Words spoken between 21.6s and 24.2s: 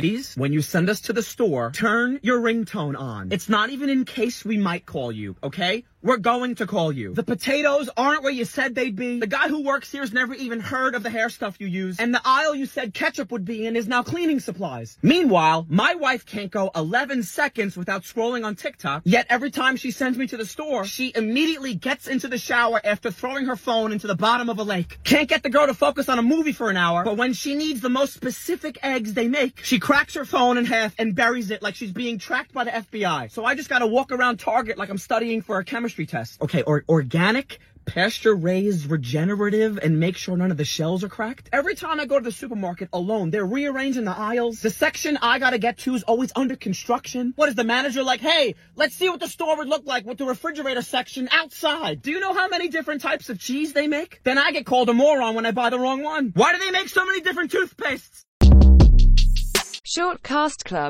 gets into the shower after throwing her phone into the